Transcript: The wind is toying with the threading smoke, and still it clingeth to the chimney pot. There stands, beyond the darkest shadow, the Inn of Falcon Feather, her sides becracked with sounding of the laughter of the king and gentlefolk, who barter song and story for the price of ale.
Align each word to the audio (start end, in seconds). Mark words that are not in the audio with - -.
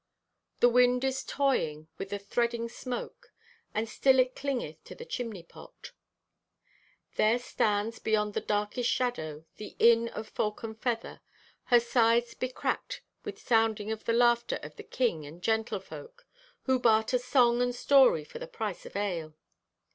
The 0.61 0.67
wind 0.69 1.03
is 1.03 1.23
toying 1.23 1.87
with 1.99 2.09
the 2.09 2.17
threading 2.17 2.67
smoke, 2.69 3.31
and 3.71 3.87
still 3.87 4.17
it 4.17 4.35
clingeth 4.35 4.83
to 4.85 4.95
the 4.95 5.05
chimney 5.05 5.43
pot. 5.43 5.91
There 7.17 7.37
stands, 7.37 7.99
beyond 7.99 8.33
the 8.33 8.41
darkest 8.41 8.89
shadow, 8.89 9.45
the 9.57 9.75
Inn 9.77 10.07
of 10.09 10.27
Falcon 10.27 10.73
Feather, 10.73 11.21
her 11.65 11.79
sides 11.79 12.33
becracked 12.33 13.01
with 13.23 13.37
sounding 13.37 13.91
of 13.91 14.05
the 14.05 14.13
laughter 14.13 14.59
of 14.63 14.75
the 14.75 14.81
king 14.83 15.23
and 15.27 15.39
gentlefolk, 15.43 16.25
who 16.63 16.79
barter 16.79 17.19
song 17.19 17.61
and 17.61 17.75
story 17.75 18.23
for 18.23 18.39
the 18.39 18.47
price 18.47 18.87
of 18.87 18.95
ale. 18.95 19.35